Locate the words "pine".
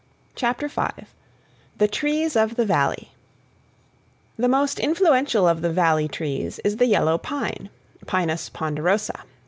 7.19-7.69